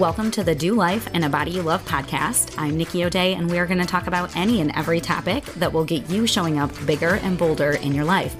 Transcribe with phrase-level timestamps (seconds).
[0.00, 2.54] Welcome to the Do Life in a Body You Love podcast.
[2.56, 5.74] I'm Nikki O'Dea, and we are going to talk about any and every topic that
[5.74, 8.34] will get you showing up bigger and bolder in your life.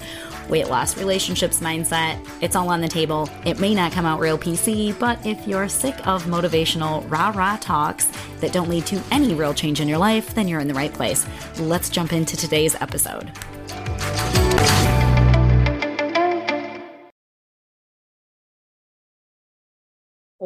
[0.48, 3.28] Weight loss, relationships, mindset, it's all on the table.
[3.44, 7.58] It may not come out real PC, but if you're sick of motivational rah rah
[7.58, 8.06] talks
[8.38, 10.94] that don't lead to any real change in your life, then you're in the right
[10.94, 11.26] place.
[11.58, 13.30] Let's jump into today's episode.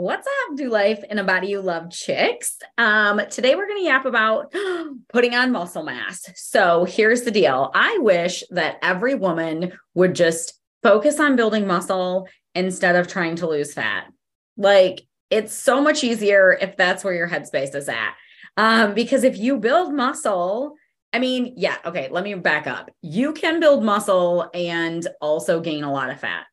[0.05, 2.59] What's up, do life in a body you love chicks?
[2.77, 4.53] Um, today we're going to yap about
[5.09, 6.29] putting on muscle mass.
[6.35, 7.71] So here's the deal.
[7.75, 13.49] I wish that every woman would just focus on building muscle instead of trying to
[13.49, 14.13] lose fat.
[14.59, 18.13] Like it's so much easier if that's where your headspace is at.
[18.59, 20.75] Um, because if you build muscle,
[21.15, 22.91] I mean, yeah, okay, let me back up.
[23.01, 26.45] You can build muscle and also gain a lot of fat.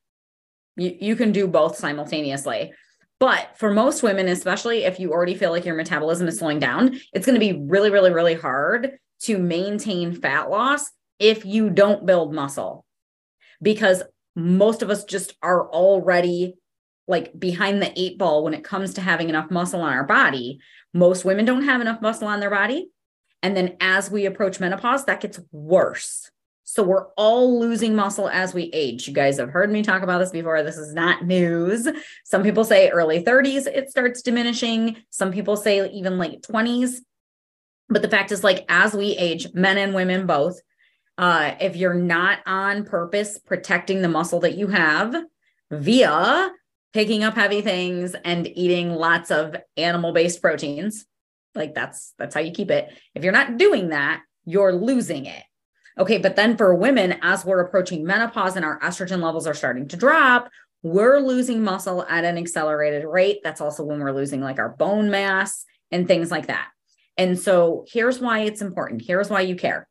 [0.77, 2.71] You, you can do both simultaneously.
[3.21, 6.99] But for most women, especially if you already feel like your metabolism is slowing down,
[7.13, 12.07] it's going to be really, really, really hard to maintain fat loss if you don't
[12.07, 12.83] build muscle.
[13.61, 14.01] Because
[14.35, 16.55] most of us just are already
[17.07, 20.59] like behind the eight ball when it comes to having enough muscle on our body.
[20.91, 22.89] Most women don't have enough muscle on their body.
[23.43, 26.31] And then as we approach menopause, that gets worse.
[26.63, 29.07] So we're all losing muscle as we age.
[29.07, 30.63] You guys have heard me talk about this before.
[30.63, 31.87] This is not news.
[32.23, 34.97] Some people say early 30s, it starts diminishing.
[35.09, 36.97] Some people say even late 20s.
[37.89, 40.61] But the fact is, like, as we age, men and women both,
[41.17, 45.15] uh, if you're not on purpose protecting the muscle that you have
[45.69, 46.51] via
[46.93, 51.05] picking up heavy things and eating lots of animal based proteins,
[51.53, 52.89] like that's that's how you keep it.
[53.13, 55.43] If you're not doing that, you're losing it.
[55.97, 59.87] Okay, but then for women, as we're approaching menopause and our estrogen levels are starting
[59.89, 60.49] to drop,
[60.83, 63.39] we're losing muscle at an accelerated rate.
[63.43, 66.69] That's also when we're losing like our bone mass and things like that.
[67.17, 69.03] And so here's why it's important.
[69.05, 69.87] Here's why you care.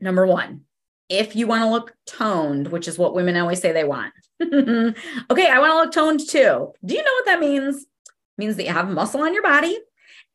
[0.00, 0.62] Number one,
[1.08, 4.12] if you want to look toned, which is what women always say they want.
[4.42, 6.72] okay, I want to look toned too.
[6.84, 7.82] Do you know what that means?
[7.82, 7.86] It
[8.36, 9.78] means that you have muscle on your body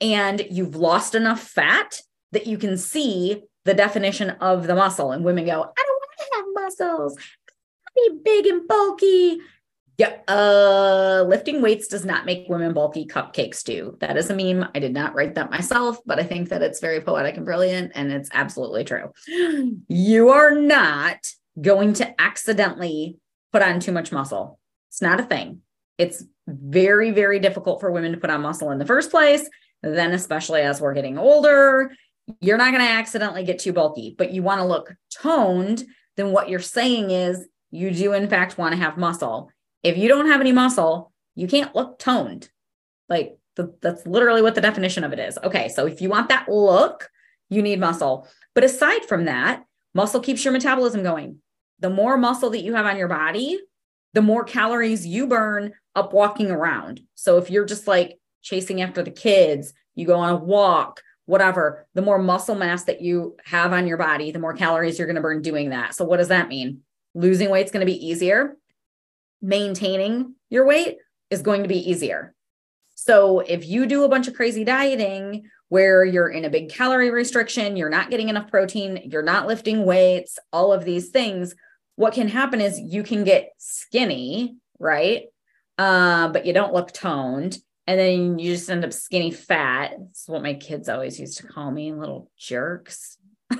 [0.02, 2.02] and you've lost enough fat
[2.32, 5.12] that you can see the definition of the muscle.
[5.12, 7.18] And women go, I don't want to have muscles.
[7.88, 9.40] I be big and bulky.
[9.98, 13.06] Yeah, uh, lifting weights does not make women bulky.
[13.06, 13.96] Cupcakes do.
[14.00, 14.68] That is a meme.
[14.74, 17.92] I did not write that myself, but I think that it's very poetic and brilliant,
[17.94, 19.12] and it's absolutely true.
[19.88, 21.28] You are not
[21.62, 23.18] going to accidentally
[23.52, 24.60] put on too much muscle.
[24.90, 25.62] It's not a thing.
[26.00, 29.48] It's very, very difficult for women to put on muscle in the first place.
[29.84, 31.92] Then, especially as we're getting older
[32.40, 35.84] you're not going to accidentally get too bulky, but you want to look toned,
[36.16, 39.50] then what you're saying is you do, in fact, want to have muscle.
[39.82, 42.50] If you don't have any muscle, you can't look toned.
[43.10, 45.38] Like the, that's literally what the definition of it is.
[45.44, 45.70] Okay.
[45.70, 47.10] So if you want that look,
[47.50, 48.28] you need muscle.
[48.54, 49.64] But aside from that,
[49.94, 51.40] muscle keeps your metabolism going.
[51.80, 53.60] The more muscle that you have on your body,
[54.14, 57.02] the more calories you burn up walking around.
[57.16, 61.88] So if you're just like chasing after the kids, you go on a walk, whatever,
[61.94, 65.16] the more muscle mass that you have on your body, the more calories you're going
[65.16, 65.96] to burn doing that.
[65.96, 66.82] So, what does that mean?
[67.14, 68.58] Losing weight is going to be easier.
[69.42, 70.98] Maintaining your weight
[71.30, 72.34] is going to be easier.
[72.96, 77.10] So, if you do a bunch of crazy dieting where you're in a big calorie
[77.10, 81.56] restriction, you're not getting enough protein, you're not lifting weights, all of these things,
[81.96, 85.26] what can happen is you can get skinny, right?
[85.78, 87.58] Uh, but you don't look toned
[87.88, 89.96] and then you just end up skinny fat.
[90.10, 93.18] It's what my kids always used to call me, little jerks.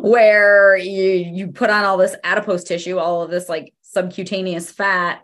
[0.00, 5.22] Where you you put on all this adipose tissue, all of this like subcutaneous fat,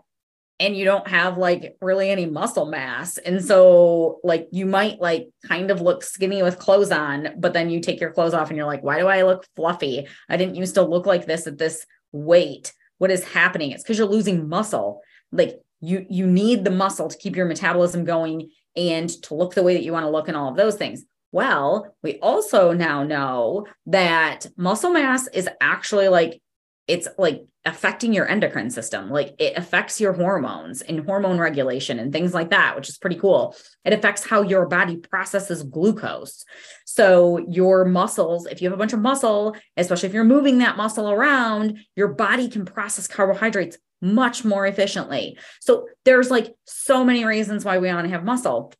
[0.59, 3.17] and you don't have like really any muscle mass.
[3.17, 7.69] And so like you might like kind of look skinny with clothes on, but then
[7.69, 10.07] you take your clothes off and you're like, why do I look fluffy?
[10.29, 12.73] I didn't used to look like this at this weight.
[12.97, 13.71] What is happening?
[13.71, 15.01] It's because you're losing muscle.
[15.31, 19.63] Like you you need the muscle to keep your metabolism going and to look the
[19.63, 23.03] way that you want to look and all of those things well we also now
[23.03, 26.41] know that muscle mass is actually like
[26.87, 29.09] it's like affecting your endocrine system.
[29.09, 33.15] Like it affects your hormones and hormone regulation and things like that, which is pretty
[33.17, 33.55] cool.
[33.83, 36.45] It affects how your body processes glucose.
[36.85, 40.77] So, your muscles, if you have a bunch of muscle, especially if you're moving that
[40.77, 45.37] muscle around, your body can process carbohydrates much more efficiently.
[45.59, 48.71] So there's like so many reasons why we want to have muscle.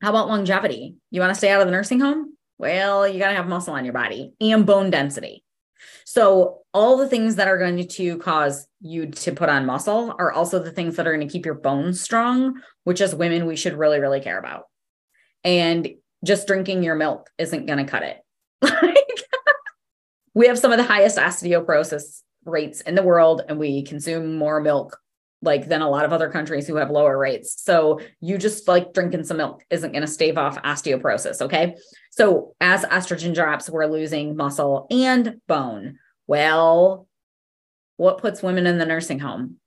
[0.00, 0.96] How about longevity?
[1.10, 2.36] You want to stay out of the nursing home?
[2.56, 5.44] Well, you got to have muscle on your body and bone density.
[6.04, 10.32] So, all the things that are going to cause you to put on muscle are
[10.32, 13.56] also the things that are going to keep your bones strong, which as women, we
[13.56, 14.64] should really, really care about.
[15.44, 15.88] And
[16.24, 18.18] just drinking your milk isn't going to cut it.
[20.34, 24.60] we have some of the highest osteoporosis rates in the world, and we consume more
[24.60, 24.98] milk
[25.40, 27.62] like than a lot of other countries who have lower rates.
[27.62, 31.40] So you just like drinking some milk isn't going to stave off osteoporosis.
[31.42, 31.76] Okay.
[32.10, 35.98] So as estrogen drops, we're losing muscle and bone.
[36.26, 37.06] Well,
[37.98, 39.58] what puts women in the nursing home?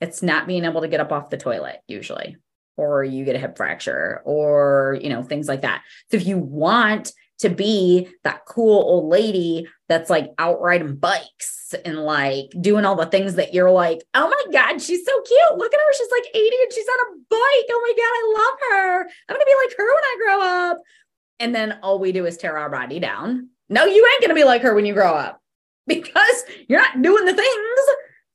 [0.00, 2.36] It's not being able to get up off the toilet usually,
[2.76, 5.82] or you get a hip fracture or, you know, things like that.
[6.10, 11.74] So if you want to be that cool old lady that's like out riding bikes
[11.84, 15.58] and like doing all the things that you're like, oh my God, she's so cute.
[15.58, 15.94] Look at her.
[15.94, 17.66] She's like 80 and she's on a bike.
[17.70, 19.00] Oh my God, I love her.
[19.28, 20.78] I'm going to be like her when I grow up.
[21.38, 23.50] And then all we do is tear our body down.
[23.68, 25.42] No, you ain't going to be like her when you grow up
[25.86, 27.80] because you're not doing the things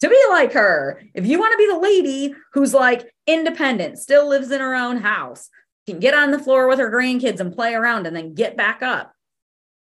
[0.01, 1.01] to be like her.
[1.13, 4.97] If you want to be the lady who's like independent, still lives in her own
[4.97, 5.49] house,
[5.87, 8.81] can get on the floor with her grandkids and play around and then get back
[8.81, 9.13] up.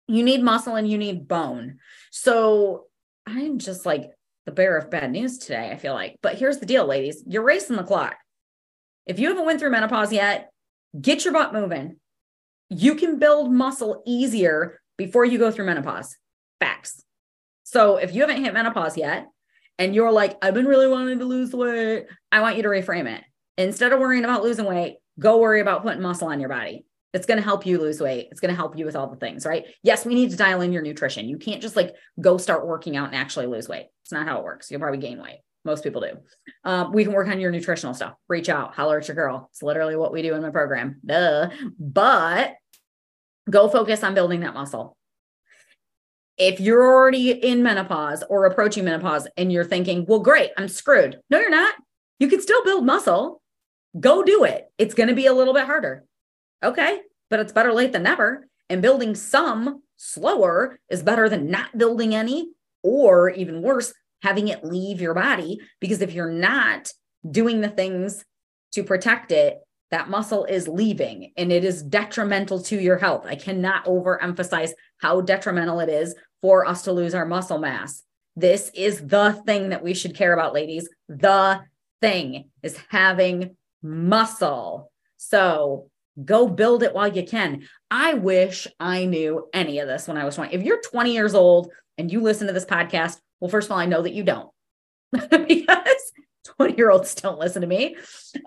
[0.09, 1.79] You need muscle and you need bone.
[2.11, 2.85] So
[3.27, 4.11] I'm just like
[4.45, 6.17] the bearer of bad news today, I feel like.
[6.23, 7.23] But here's the deal, ladies.
[7.27, 8.17] You're racing the clock.
[9.07, 10.51] If you haven't went through menopause yet,
[11.01, 11.97] get your butt moving.
[12.71, 16.17] You can build muscle easier before you go through menopause.
[16.61, 17.03] Facts.
[17.65, 19.27] So if you haven't hit menopause yet
[19.79, 23.13] and you're like, I've been really wanting to lose weight, I want you to reframe
[23.13, 23.23] it.
[23.59, 26.85] Instead of worrying about losing weight, go worry about putting muscle on your body.
[27.13, 28.29] It's going to help you lose weight.
[28.31, 29.65] It's going to help you with all the things, right?
[29.83, 31.29] Yes, we need to dial in your nutrition.
[31.29, 33.87] You can't just like go start working out and actually lose weight.
[34.03, 34.71] It's not how it works.
[34.71, 35.41] You'll probably gain weight.
[35.65, 36.13] Most people do.
[36.65, 38.15] Um, we can work on your nutritional stuff.
[38.29, 39.49] Reach out, holler at your girl.
[39.51, 41.01] It's literally what we do in my program.
[41.05, 41.49] Duh.
[41.79, 42.55] But
[43.49, 44.97] go focus on building that muscle.
[46.37, 51.19] If you're already in menopause or approaching menopause and you're thinking, well, great, I'm screwed.
[51.31, 51.75] No, you're not.
[52.19, 53.41] You can still build muscle
[53.99, 54.71] go do it.
[54.79, 56.05] It's going to be a little bit harder.
[56.63, 57.01] Okay.
[57.31, 58.49] But it's better late than never.
[58.69, 62.51] And building some slower is better than not building any,
[62.83, 65.61] or even worse, having it leave your body.
[65.81, 66.93] Because if you're not
[67.29, 68.25] doing the things
[68.73, 69.59] to protect it,
[69.91, 73.25] that muscle is leaving and it is detrimental to your health.
[73.25, 78.03] I cannot overemphasize how detrimental it is for us to lose our muscle mass.
[78.35, 80.89] This is the thing that we should care about, ladies.
[81.09, 81.61] The
[82.01, 83.57] thing is having
[83.87, 84.91] muscle.
[85.17, 85.91] So
[86.25, 87.67] go build it while you can.
[87.91, 90.55] I wish I knew any of this when I was 20.
[90.55, 93.79] If you're 20 years old and you listen to this podcast, well, first of all,
[93.79, 94.51] I know that you don't
[95.13, 96.13] because
[96.59, 97.97] 20 year olds don't listen to me.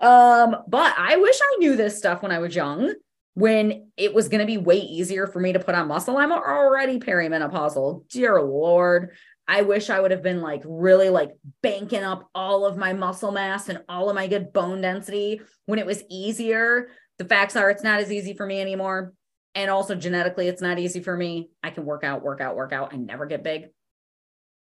[0.00, 2.92] Um, but I wish I knew this stuff when I was young,
[3.34, 6.16] when it was going to be way easier for me to put on muscle.
[6.16, 8.08] I'm already perimenopausal.
[8.08, 9.10] Dear Lord.
[9.50, 13.32] I wish I would have been like really like banking up all of my muscle
[13.32, 16.90] mass and all of my good bone density when it was easier.
[17.18, 19.12] The facts are it's not as easy for me anymore.
[19.56, 21.50] And also genetically, it's not easy for me.
[21.64, 23.70] I can work out, work out, work out, I never get big.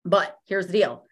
[0.03, 1.05] But here's the deal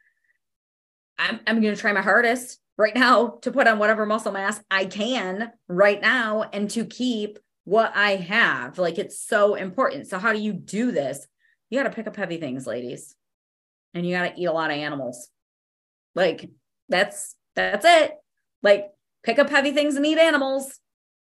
[1.18, 4.62] I'm, I'm going to try my hardest right now to put on whatever muscle mass
[4.69, 8.77] I can right now and to keep what I have.
[8.77, 10.07] Like it's so important.
[10.07, 11.25] So, how do you do this?
[11.69, 13.15] You got to pick up heavy things, ladies
[13.94, 15.30] and you got to eat a lot of animals.
[16.16, 16.50] Like
[16.90, 18.13] that's that's it.
[18.62, 18.88] Like
[19.24, 20.79] pick up heavy things and eat animals.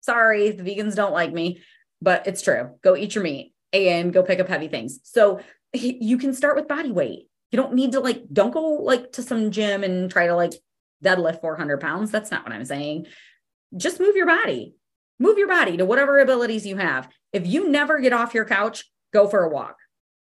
[0.02, 1.62] Sorry, the vegans don't like me,
[2.02, 2.76] but it's true.
[2.82, 5.00] Go eat your meat and go pick up heavy things.
[5.04, 5.42] So
[5.74, 7.28] you can start with body weight.
[7.52, 10.54] You don't need to like, don't go like to some gym and try to like
[11.04, 12.12] deadlift 400 pounds.
[12.12, 13.08] That's not what I'm saying.
[13.76, 14.76] Just move your body,
[15.20, 17.10] move your body to whatever abilities you have.
[17.34, 19.76] If you never get off your couch, go for a walk.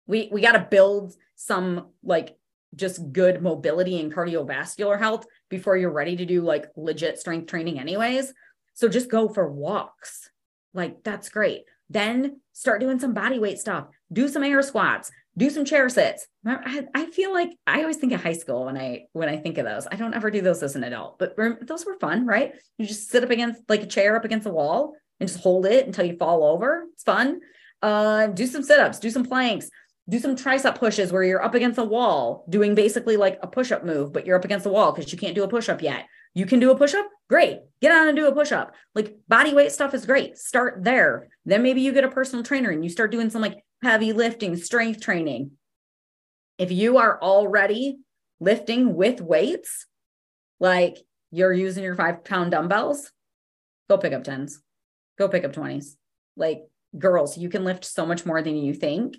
[0.07, 2.37] We, we got to build some like
[2.75, 7.79] just good mobility and cardiovascular health before you're ready to do like legit strength training
[7.79, 8.33] anyways.
[8.73, 10.29] So just go for walks.
[10.73, 11.63] Like that's great.
[11.89, 13.87] Then start doing some body weight stuff.
[14.11, 15.11] Do some air squats.
[15.37, 16.27] Do some chair sits.
[16.45, 19.57] I, I feel like i always think of high school when i when i think
[19.57, 19.87] of those.
[19.89, 21.35] I don't ever do those as an adult but
[21.65, 22.53] those were fun right?
[22.77, 25.65] You just sit up against like a chair up against the wall and just hold
[25.65, 26.85] it until you fall over.
[26.93, 27.41] It's fun.
[27.81, 29.69] Uh, do some sit-ups do some planks
[30.07, 33.83] do some tricep pushes where you're up against a wall doing basically like a push-up
[33.83, 36.05] move but you're up against the wall because you can't do a push-up yet.
[36.33, 37.07] You can do a push-up?
[37.29, 37.61] Great.
[37.81, 38.73] Get on and do a push-up.
[38.93, 40.37] Like body weight stuff is great.
[40.37, 41.29] Start there.
[41.45, 44.57] Then maybe you get a personal trainer and you start doing some like heavy lifting
[44.57, 45.51] strength training.
[46.57, 47.99] If you are already
[48.39, 49.87] lifting with weights
[50.59, 50.97] like
[51.31, 53.11] you're using your five pound dumbbells
[53.89, 54.55] go pick up 10s
[55.17, 55.95] go pick up 20s
[56.35, 56.63] like
[56.97, 59.17] girls you can lift so much more than you think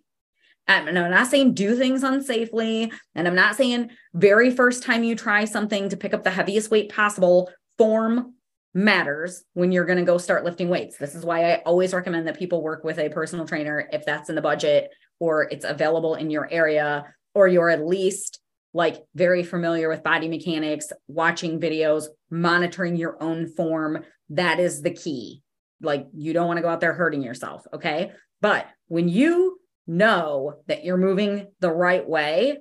[0.69, 2.93] I'm not saying do things unsafely.
[3.15, 6.71] And I'm not saying very first time you try something to pick up the heaviest
[6.71, 8.35] weight possible, form
[8.75, 10.99] matters when you're going to go start lifting weights.
[10.99, 14.29] This is why I always recommend that people work with a personal trainer if that's
[14.29, 18.41] in the budget or it's available in your area or you're at least
[18.75, 24.05] like very familiar with body mechanics, watching videos, monitoring your own form.
[24.29, 25.43] That is the key.
[25.81, 27.67] Like you don't want to go out there hurting yourself.
[27.73, 28.13] Okay.
[28.43, 32.59] But when you know that you're moving the right way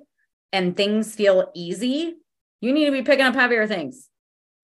[0.52, 2.14] and things feel easy,
[2.60, 4.08] you need to be picking up heavier things.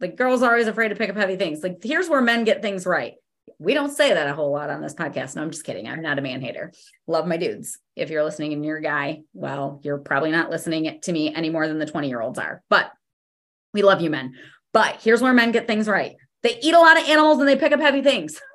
[0.01, 1.63] Like girls are always afraid to pick up heavy things.
[1.63, 3.15] Like here's where men get things right.
[3.59, 5.37] We don't say that a whole lot on this podcast.
[5.37, 5.89] No, I'm just kidding.
[5.89, 6.73] I'm not a man hater.
[7.07, 7.79] Love my dudes.
[7.97, 11.51] If you're listening and you're a guy, well, you're probably not listening to me any
[11.51, 12.63] more than the 20 year olds are.
[12.69, 12.91] But
[13.75, 14.35] we love you, men.
[14.73, 16.17] But here's where men get things right.
[16.43, 18.41] They eat a lot of animals and they pick up heavy things.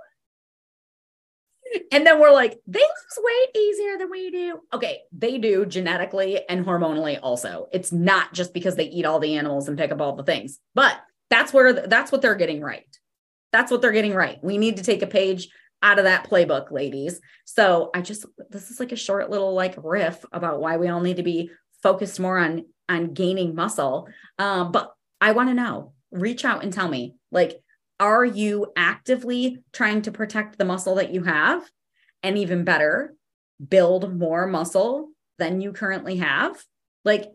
[1.91, 4.59] and then we're like, they lose weight easier than we do.
[4.73, 7.67] Okay, they do genetically and hormonally also.
[7.71, 10.59] It's not just because they eat all the animals and pick up all the things,
[10.73, 10.97] but
[11.29, 12.87] that's where that's what they're getting right.
[13.51, 14.39] That's what they're getting right.
[14.43, 15.49] We need to take a page
[15.83, 17.19] out of that playbook, ladies.
[17.45, 21.01] So I just this is like a short little like riff about why we all
[21.01, 21.51] need to be
[21.83, 24.07] focused more on on gaining muscle.
[24.39, 25.93] Um, but I want to know.
[26.11, 27.61] Reach out and tell me, like,
[27.99, 31.69] are you actively trying to protect the muscle that you have?
[32.23, 33.15] And even better,
[33.65, 36.63] build more muscle than you currently have?
[37.05, 37.25] Like,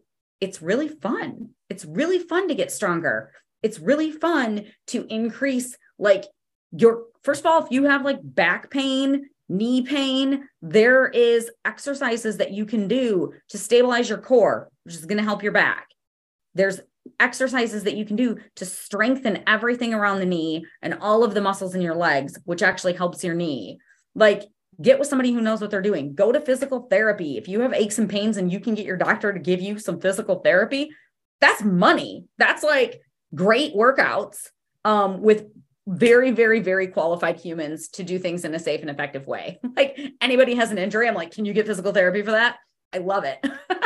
[0.40, 1.50] it's really fun.
[1.70, 3.32] It's really fun to get stronger.
[3.62, 6.24] It's really fun to increase, like,
[6.72, 12.38] your first of all, if you have like back pain, knee pain, there is exercises
[12.38, 15.88] that you can do to stabilize your core, which is going to help your back.
[16.54, 16.80] There's
[17.18, 21.40] exercises that you can do to strengthen everything around the knee and all of the
[21.40, 23.78] muscles in your legs, which actually helps your knee.
[24.14, 24.44] Like,
[24.80, 26.14] get with somebody who knows what they're doing.
[26.14, 27.36] Go to physical therapy.
[27.36, 29.78] If you have aches and pains and you can get your doctor to give you
[29.78, 30.90] some physical therapy,
[31.40, 32.24] that's money.
[32.38, 33.00] That's like
[33.34, 34.48] great workouts
[34.84, 35.46] um, with
[35.86, 39.58] very, very, very qualified humans to do things in a safe and effective way.
[39.76, 42.56] Like anybody has an injury, I'm like, can you get physical therapy for that?
[42.92, 43.38] I love it.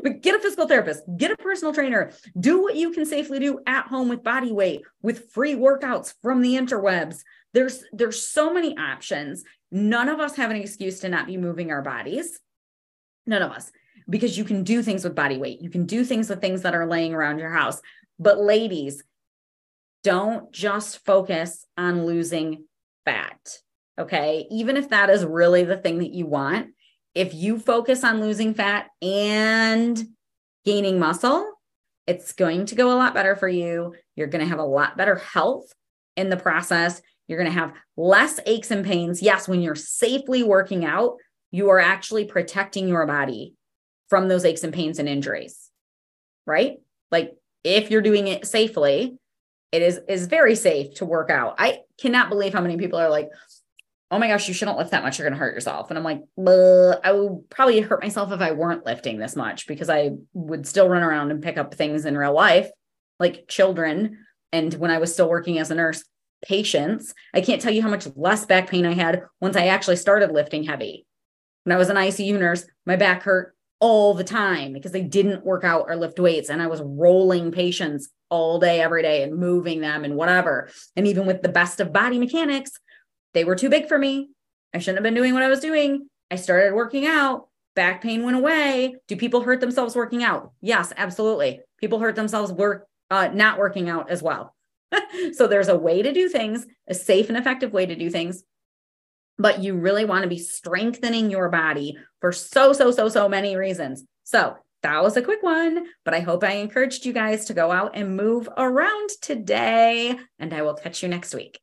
[0.02, 3.60] but get a physical therapist, get a personal trainer, do what you can safely do
[3.66, 7.22] at home with body weight, with free workouts from the interwebs.
[7.52, 9.44] There's there's so many options.
[9.70, 12.40] None of us have an excuse to not be moving our bodies.
[13.26, 13.70] None of us.
[14.08, 15.60] Because you can do things with body weight.
[15.60, 17.80] You can do things with things that are laying around your house.
[18.18, 19.04] But ladies,
[20.02, 22.64] don't just focus on losing
[23.04, 23.58] fat.
[23.98, 24.46] Okay.
[24.50, 26.68] Even if that is really the thing that you want,
[27.14, 30.02] if you focus on losing fat and
[30.64, 31.52] gaining muscle,
[32.06, 33.94] it's going to go a lot better for you.
[34.16, 35.72] You're going to have a lot better health
[36.16, 37.00] in the process.
[37.28, 39.22] You're going to have less aches and pains.
[39.22, 41.16] Yes, when you're safely working out,
[41.50, 43.54] you are actually protecting your body
[44.08, 45.70] from those aches and pains and injuries,
[46.46, 46.78] right?
[47.10, 49.16] Like if you're doing it safely,
[49.72, 51.54] it is is very safe to work out.
[51.58, 53.28] I cannot believe how many people are like,
[54.10, 55.18] oh my gosh, you shouldn't lift that much.
[55.18, 55.90] You're going to hurt yourself.
[55.90, 59.88] And I'm like, I would probably hurt myself if I weren't lifting this much because
[59.88, 62.68] I would still run around and pick up things in real life,
[63.20, 64.18] like children.
[64.52, 66.04] And when I was still working as a nurse,
[66.42, 69.96] patients, I can't tell you how much less back pain I had once I actually
[69.96, 71.06] started lifting heavy.
[71.64, 75.44] When I was an ICU nurse, my back hurt all the time because they didn't
[75.44, 76.50] work out or lift weights.
[76.50, 80.68] And I was rolling patients all day, every day, and moving them and whatever.
[80.96, 82.72] And even with the best of body mechanics,
[83.34, 84.30] they were too big for me.
[84.74, 86.08] I shouldn't have been doing what I was doing.
[86.30, 87.48] I started working out.
[87.76, 88.96] Back pain went away.
[89.08, 90.52] Do people hurt themselves working out?
[90.60, 91.60] Yes, absolutely.
[91.78, 94.54] People hurt themselves work uh, not working out as well.
[95.32, 98.42] so there's a way to do things, a safe and effective way to do things.
[99.38, 103.56] But you really want to be strengthening your body for so, so, so, so many
[103.56, 104.04] reasons.
[104.24, 107.70] So that was a quick one, but I hope I encouraged you guys to go
[107.70, 110.18] out and move around today.
[110.38, 111.60] And I will catch you next week.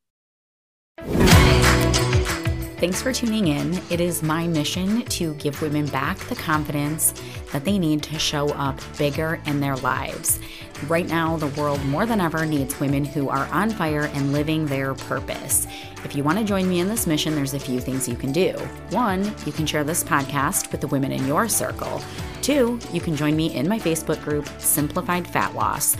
[2.80, 3.82] Thanks for tuning in.
[3.90, 7.12] It is my mission to give women back the confidence
[7.52, 10.40] that they need to show up bigger in their lives.
[10.88, 14.68] Right now, the world more than ever needs women who are on fire and living
[14.68, 15.66] their purpose.
[16.04, 18.32] If you want to join me in this mission, there's a few things you can
[18.32, 18.52] do.
[18.92, 22.00] One, you can share this podcast with the women in your circle.
[22.44, 25.96] Two, you can join me in my Facebook group, Simplified Fat Loss